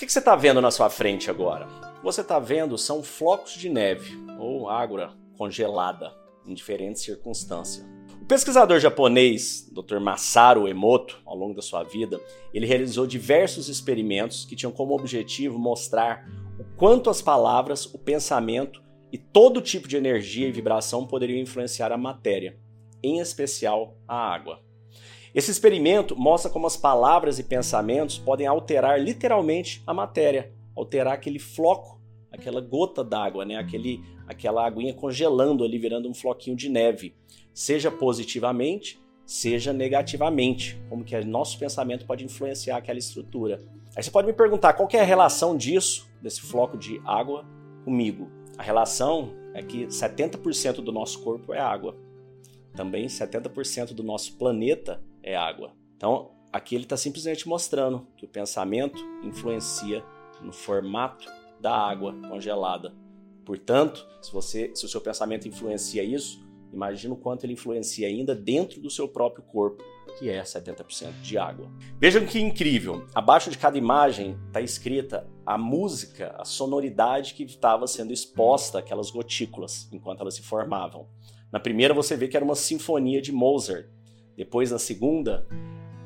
que, 0.00 0.06
que 0.06 0.12
você 0.14 0.18
está 0.18 0.34
vendo 0.34 0.62
na 0.62 0.70
sua 0.70 0.88
frente 0.88 1.28
agora? 1.28 1.68
Você 2.02 2.22
está 2.22 2.38
vendo 2.38 2.78
são 2.78 3.02
flocos 3.02 3.52
de 3.52 3.68
neve 3.68 4.16
ou 4.38 4.66
água 4.66 5.14
congelada 5.36 6.10
em 6.46 6.54
diferentes 6.54 7.02
circunstâncias. 7.02 7.86
O 8.18 8.24
pesquisador 8.24 8.80
japonês 8.80 9.70
Dr. 9.70 9.98
Masaru 9.98 10.66
Emoto, 10.66 11.20
ao 11.26 11.36
longo 11.36 11.52
da 11.52 11.60
sua 11.60 11.82
vida, 11.82 12.18
ele 12.54 12.64
realizou 12.64 13.06
diversos 13.06 13.68
experimentos 13.68 14.46
que 14.46 14.56
tinham 14.56 14.72
como 14.72 14.94
objetivo 14.94 15.58
mostrar 15.58 16.26
o 16.58 16.64
quanto 16.78 17.10
as 17.10 17.20
palavras, 17.20 17.84
o 17.84 17.98
pensamento 17.98 18.82
e 19.12 19.18
todo 19.18 19.60
tipo 19.60 19.86
de 19.86 19.98
energia 19.98 20.48
e 20.48 20.52
vibração 20.52 21.06
poderiam 21.06 21.38
influenciar 21.38 21.92
a 21.92 21.98
matéria, 21.98 22.58
em 23.02 23.18
especial 23.18 23.98
a 24.08 24.16
água. 24.16 24.62
Esse 25.34 25.50
experimento 25.50 26.16
mostra 26.16 26.50
como 26.50 26.66
as 26.66 26.76
palavras 26.76 27.38
e 27.38 27.44
pensamentos 27.44 28.18
podem 28.18 28.46
alterar 28.46 29.00
literalmente 29.00 29.82
a 29.86 29.94
matéria, 29.94 30.52
alterar 30.76 31.14
aquele 31.14 31.38
floco, 31.38 32.00
aquela 32.32 32.60
gota 32.60 33.04
d'água, 33.04 33.44
né? 33.44 33.56
aquele, 33.56 34.02
aquela 34.26 34.66
aguinha 34.66 34.92
congelando 34.92 35.64
ali, 35.64 35.78
virando 35.78 36.08
um 36.08 36.14
floquinho 36.14 36.56
de 36.56 36.68
neve, 36.68 37.14
seja 37.54 37.90
positivamente, 37.92 39.00
seja 39.24 39.72
negativamente, 39.72 40.80
como 40.88 41.04
que 41.04 41.18
nosso 41.24 41.56
pensamento 41.58 42.06
pode 42.06 42.24
influenciar 42.24 42.76
aquela 42.76 42.98
estrutura. 42.98 43.62
Aí 43.94 44.02
você 44.02 44.10
pode 44.10 44.26
me 44.26 44.32
perguntar 44.32 44.72
qual 44.72 44.88
é 44.92 44.98
a 45.00 45.04
relação 45.04 45.56
disso, 45.56 46.10
desse 46.20 46.40
floco 46.40 46.76
de 46.76 47.00
água, 47.04 47.44
comigo. 47.84 48.28
A 48.58 48.62
relação 48.62 49.32
é 49.54 49.62
que 49.62 49.86
70% 49.86 50.76
do 50.76 50.92
nosso 50.92 51.22
corpo 51.22 51.54
é 51.54 51.60
água. 51.60 51.96
Também 52.74 53.06
70% 53.06 53.94
do 53.94 54.02
nosso 54.02 54.36
planeta 54.36 55.00
é 55.22 55.36
água. 55.36 55.72
Então, 55.96 56.32
aqui 56.52 56.74
ele 56.74 56.84
está 56.84 56.96
simplesmente 56.96 57.48
mostrando 57.48 58.06
que 58.16 58.24
o 58.24 58.28
pensamento 58.28 58.98
influencia 59.22 60.04
no 60.40 60.52
formato 60.52 61.26
da 61.60 61.76
água 61.76 62.14
congelada. 62.28 62.94
Portanto, 63.44 64.06
se 64.22 64.32
você, 64.32 64.70
se 64.74 64.84
o 64.84 64.88
seu 64.88 65.00
pensamento 65.00 65.48
influencia 65.48 66.02
isso, 66.02 66.40
imagina 66.72 67.14
o 67.14 67.16
quanto 67.16 67.44
ele 67.44 67.54
influencia 67.54 68.06
ainda 68.06 68.34
dentro 68.34 68.80
do 68.80 68.90
seu 68.90 69.08
próprio 69.08 69.42
corpo, 69.44 69.82
que 70.18 70.28
é 70.28 70.42
70% 70.42 71.20
de 71.20 71.38
água. 71.38 71.70
Vejam 71.98 72.26
que 72.26 72.40
incrível! 72.40 73.06
Abaixo 73.14 73.50
de 73.50 73.58
cada 73.58 73.78
imagem 73.78 74.38
está 74.46 74.60
escrita 74.60 75.26
a 75.44 75.56
música, 75.56 76.34
a 76.38 76.44
sonoridade 76.44 77.34
que 77.34 77.42
estava 77.44 77.86
sendo 77.86 78.12
exposta 78.12 78.78
àquelas 78.78 79.10
gotículas 79.10 79.88
enquanto 79.92 80.20
elas 80.20 80.34
se 80.34 80.42
formavam. 80.42 81.08
Na 81.52 81.58
primeira 81.58 81.92
você 81.92 82.16
vê 82.16 82.28
que 82.28 82.36
era 82.36 82.44
uma 82.44 82.54
sinfonia 82.54 83.20
de 83.20 83.32
Mozart, 83.32 83.88
depois, 84.40 84.70
na 84.70 84.78
segunda, 84.78 85.46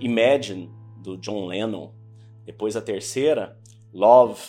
Imagine, 0.00 0.70
do 0.96 1.18
John 1.18 1.44
Lennon. 1.44 1.90
Depois, 2.46 2.74
a 2.74 2.80
terceira, 2.80 3.58
Love. 3.92 4.40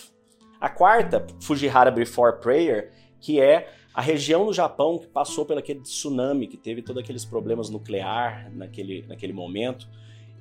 A 0.58 0.70
quarta, 0.70 1.26
Fujihara 1.38 1.90
Before 1.90 2.40
Prayer, 2.40 2.94
que 3.20 3.38
é 3.38 3.70
a 3.92 4.00
região 4.00 4.46
do 4.46 4.54
Japão 4.54 4.96
que 4.96 5.06
passou 5.06 5.44
pelo 5.44 5.58
aquele 5.58 5.80
tsunami, 5.80 6.46
que 6.46 6.56
teve 6.56 6.80
todos 6.80 7.02
aqueles 7.02 7.26
problemas 7.26 7.68
nuclear 7.68 8.50
naquele, 8.54 9.04
naquele 9.06 9.34
momento. 9.34 9.86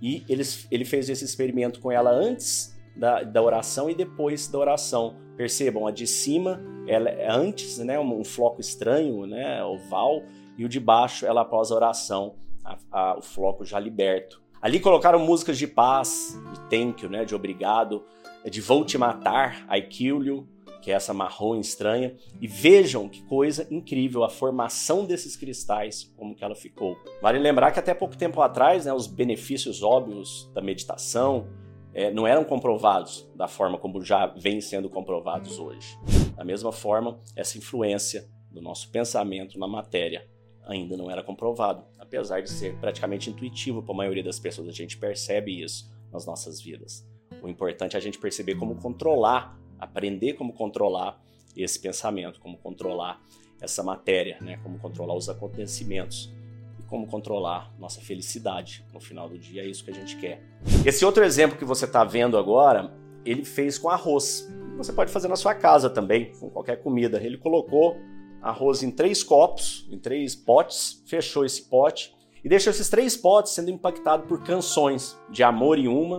E 0.01 0.23
eles, 0.29 0.65
ele 0.71 0.85
fez 0.85 1.09
esse 1.09 1.25
experimento 1.25 1.81
com 1.81 1.91
ela 1.91 2.11
antes 2.11 2.73
da, 2.95 3.23
da 3.23 3.41
oração 3.41 3.89
e 3.89 3.93
depois 3.93 4.47
da 4.47 4.57
oração. 4.57 5.17
Percebam, 5.35 5.85
a 5.85 5.91
de 5.91 6.07
cima 6.07 6.61
ela 6.87 7.09
é 7.09 7.29
antes, 7.29 7.77
né, 7.79 7.99
um, 7.99 8.21
um 8.21 8.23
floco 8.23 8.61
estranho, 8.61 9.27
né, 9.27 9.61
oval, 9.65 10.23
e 10.57 10.63
o 10.63 10.69
de 10.69 10.79
baixo 10.79 11.25
ela 11.25 11.41
após 11.41 11.71
a 11.71 11.75
oração 11.75 12.35
a, 12.63 12.77
a, 12.91 13.17
o 13.17 13.21
floco 13.21 13.65
já 13.65 13.79
liberto. 13.79 14.41
Ali 14.61 14.79
colocaram 14.79 15.19
músicas 15.19 15.57
de 15.57 15.67
paz, 15.67 16.39
de 16.53 16.59
thank 16.69 17.03
you, 17.03 17.09
né, 17.09 17.25
de 17.25 17.35
obrigado, 17.35 18.05
de 18.49 18.61
vou 18.61 18.85
te 18.85 18.97
matar, 18.97 19.67
I 19.69 19.81
kill 19.81 20.23
you, 20.23 20.47
que 20.81 20.91
é 20.91 20.95
essa 20.95 21.13
marrom 21.13 21.59
estranha. 21.59 22.15
E 22.41 22.47
vejam 22.47 23.07
que 23.07 23.23
coisa 23.23 23.67
incrível 23.71 24.23
a 24.23 24.29
formação 24.29 25.05
desses 25.05 25.35
cristais, 25.35 26.13
como 26.17 26.35
que 26.35 26.43
ela 26.43 26.55
ficou. 26.55 26.97
Vale 27.21 27.39
lembrar 27.39 27.71
que 27.71 27.79
até 27.79 27.93
pouco 27.93 28.17
tempo 28.17 28.41
atrás, 28.41 28.85
né, 28.85 28.93
os 28.93 29.07
benefícios 29.07 29.81
óbvios 29.81 30.51
da 30.53 30.61
meditação 30.61 31.47
é, 31.93 32.11
não 32.11 32.25
eram 32.25 32.43
comprovados 32.43 33.29
da 33.35 33.47
forma 33.47 33.77
como 33.77 34.01
já 34.01 34.27
vem 34.27 34.59
sendo 34.59 34.89
comprovados 34.89 35.59
hoje. 35.59 35.97
Da 36.35 36.43
mesma 36.43 36.71
forma, 36.71 37.19
essa 37.35 37.57
influência 37.57 38.27
do 38.51 38.61
nosso 38.61 38.89
pensamento 38.91 39.57
na 39.57 39.67
matéria 39.67 40.27
ainda 40.65 40.95
não 40.95 41.09
era 41.09 41.23
comprovado, 41.23 41.83
apesar 41.99 42.41
de 42.41 42.49
ser 42.49 42.75
praticamente 42.77 43.29
intuitivo 43.29 43.81
para 43.81 43.93
a 43.93 43.97
maioria 43.97 44.23
das 44.23 44.39
pessoas. 44.39 44.67
A 44.67 44.71
gente 44.71 44.97
percebe 44.97 45.61
isso 45.61 45.91
nas 46.11 46.25
nossas 46.25 46.61
vidas. 46.61 47.05
O 47.41 47.47
importante 47.47 47.95
é 47.95 47.99
a 47.99 48.01
gente 48.01 48.17
perceber 48.19 48.55
como 48.55 48.75
controlar, 48.75 49.57
aprender 49.79 50.33
como 50.33 50.53
controlar 50.53 51.21
esse 51.55 51.79
pensamento, 51.79 52.39
como 52.39 52.57
controlar 52.57 53.21
essa 53.61 53.83
matéria, 53.83 54.37
né? 54.41 54.59
como 54.63 54.77
controlar 54.79 55.15
os 55.15 55.29
acontecimentos 55.29 56.31
e 56.79 56.83
como 56.83 57.07
controlar 57.07 57.73
nossa 57.79 58.01
felicidade 58.01 58.85
no 58.93 58.99
final 58.99 59.29
do 59.29 59.37
dia. 59.37 59.63
É 59.63 59.67
isso 59.67 59.83
que 59.83 59.91
a 59.91 59.93
gente 59.93 60.17
quer. 60.17 60.43
Esse 60.85 61.05
outro 61.05 61.23
exemplo 61.23 61.57
que 61.57 61.65
você 61.65 61.85
está 61.85 62.03
vendo 62.03 62.37
agora, 62.37 62.93
ele 63.25 63.45
fez 63.45 63.77
com 63.77 63.89
arroz. 63.89 64.47
Você 64.77 64.91
pode 64.91 65.11
fazer 65.11 65.27
na 65.27 65.35
sua 65.35 65.53
casa 65.53 65.89
também, 65.89 66.31
com 66.33 66.49
qualquer 66.49 66.81
comida. 66.81 67.21
Ele 67.21 67.37
colocou 67.37 67.97
arroz 68.43 68.83
em 68.83 68.91
três 68.91 69.23
copos, 69.23 69.87
em 69.89 69.97
três 69.97 70.35
potes, 70.35 71.01
fechou 71.07 71.45
esse 71.45 71.63
pote 71.63 72.13
e 72.43 72.49
deixou 72.49 72.71
esses 72.71 72.89
três 72.89 73.15
potes 73.15 73.53
sendo 73.53 73.71
impactados 73.71 74.27
por 74.27 74.43
canções 74.43 75.17
de 75.31 75.41
amor 75.41 75.79
em 75.79 75.87
uma, 75.87 76.17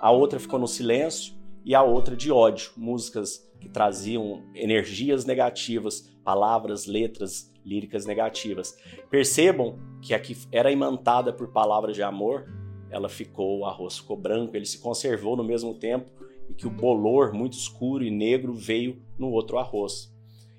a 0.00 0.10
outra 0.10 0.40
ficou 0.40 0.58
no 0.58 0.66
silêncio 0.66 1.34
e 1.64 1.74
a 1.74 1.82
outra 1.82 2.16
de 2.16 2.32
ódio, 2.32 2.70
músicas 2.78 3.46
que 3.60 3.68
traziam 3.68 4.42
energias 4.54 5.26
negativas, 5.26 6.00
palavras, 6.24 6.86
letras 6.86 7.52
líricas 7.62 8.06
negativas. 8.06 8.74
Percebam 9.10 9.78
que 10.00 10.14
a 10.14 10.18
que 10.18 10.34
era 10.50 10.72
imantada 10.72 11.32
por 11.32 11.48
palavras 11.48 11.94
de 11.94 12.02
amor, 12.02 12.46
ela 12.90 13.08
ficou, 13.08 13.58
o 13.58 13.66
arroz 13.66 13.98
ficou 13.98 14.16
branco, 14.16 14.56
ele 14.56 14.64
se 14.64 14.78
conservou 14.78 15.36
no 15.36 15.44
mesmo 15.44 15.74
tempo 15.74 16.10
e 16.48 16.54
que 16.54 16.66
o 16.66 16.70
bolor 16.70 17.34
muito 17.34 17.54
escuro 17.54 18.02
e 18.04 18.10
negro 18.10 18.54
veio 18.54 19.02
no 19.18 19.30
outro 19.30 19.58
arroz. 19.58 20.15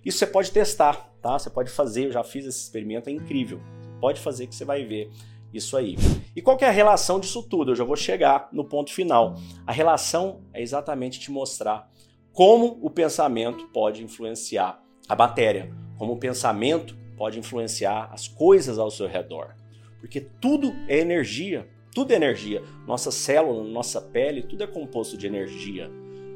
Isso 0.07 0.19
você 0.19 0.28
pode 0.28 0.51
testar, 0.53 1.13
tá? 1.22 1.38
Você 1.38 1.50
pode 1.50 1.69
fazer, 1.69 2.06
eu 2.06 2.12
já 2.13 2.23
fiz 2.23 2.45
esse 2.45 2.59
experimento, 2.59 3.09
é 3.09 3.12
incrível. 3.12 3.59
pode 4.00 4.22
fazer 4.22 4.47
que 4.47 4.56
você 4.56 4.63
vai 4.63 4.85
ver 4.85 5.12
isso 5.53 5.75
aí. 5.75 5.97
E 6.34 6.41
qual 6.41 6.56
que 6.56 6.63
é 6.63 6.69
a 6.69 6.72
relação 6.72 7.19
disso 7.19 7.44
tudo? 7.44 7.72
Eu 7.72 7.75
já 7.75 7.84
vou 7.84 7.97
chegar 7.97 8.47
no 8.53 8.63
ponto 8.63 8.94
final. 8.94 9.35
A 9.66 9.72
relação 9.73 10.40
é 10.53 10.62
exatamente 10.62 11.19
te 11.19 11.29
mostrar 11.29 11.91
como 12.31 12.79
o 12.81 12.90
pensamento 12.90 13.68
pode 13.68 14.01
influenciar 14.01 14.81
a 15.09 15.16
matéria, 15.16 15.73
como 15.97 16.13
o 16.13 16.18
pensamento 16.18 16.97
pode 17.18 17.38
influenciar 17.38 18.09
as 18.13 18.29
coisas 18.29 18.79
ao 18.79 18.89
seu 18.89 19.07
redor. 19.07 19.56
Porque 20.00 20.22
tudo 20.22 20.74
é 20.88 21.00
energia, 21.00 21.68
tudo 21.94 22.13
é 22.13 22.16
energia. 22.16 22.63
Nossa 22.88 23.12
célula, 23.12 23.62
nossa 23.62 24.00
pele, 24.00 24.44
tudo 24.44 24.63
é 24.63 24.68
composto 24.68 25.18
de 25.18 25.28
energia. 25.28 25.91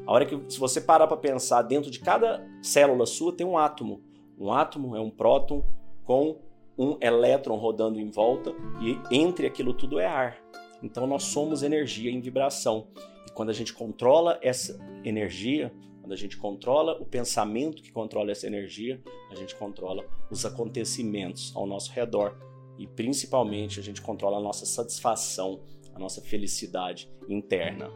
A 0.06 0.12
hora 0.12 0.26
que 0.26 0.38
se 0.52 0.58
você 0.58 0.80
parar 0.80 1.06
para 1.06 1.16
pensar, 1.16 1.62
dentro 1.62 1.90
de 1.90 2.00
cada 2.00 2.44
célula 2.60 3.06
sua 3.06 3.32
tem 3.32 3.46
um 3.46 3.56
átomo. 3.56 4.02
Um 4.38 4.52
átomo 4.52 4.96
é 4.96 5.00
um 5.00 5.10
próton 5.10 5.64
com 6.04 6.40
um 6.76 6.96
elétron 7.00 7.56
rodando 7.56 8.00
em 8.00 8.10
volta 8.10 8.52
e 8.80 8.98
entre 9.14 9.46
aquilo 9.46 9.72
tudo 9.72 9.98
é 9.98 10.06
ar. 10.06 10.36
Então 10.82 11.06
nós 11.06 11.24
somos 11.24 11.62
energia 11.62 12.10
em 12.10 12.20
vibração. 12.20 12.88
E 13.28 13.32
quando 13.32 13.50
a 13.50 13.52
gente 13.52 13.72
controla 13.72 14.38
essa 14.42 14.78
energia, 15.04 15.72
quando 16.00 16.12
a 16.12 16.16
gente 16.16 16.36
controla 16.36 17.00
o 17.00 17.04
pensamento 17.04 17.82
que 17.82 17.92
controla 17.92 18.32
essa 18.32 18.46
energia, 18.46 19.00
a 19.30 19.36
gente 19.36 19.54
controla 19.54 20.04
os 20.28 20.44
acontecimentos 20.44 21.52
ao 21.54 21.64
nosso 21.66 21.92
redor 21.92 22.36
e 22.76 22.86
principalmente 22.88 23.78
a 23.78 23.82
gente 23.82 24.02
controla 24.02 24.38
a 24.38 24.40
nossa 24.40 24.66
satisfação, 24.66 25.60
a 25.94 25.98
nossa 25.98 26.20
felicidade 26.20 27.08
interna. 27.28 27.90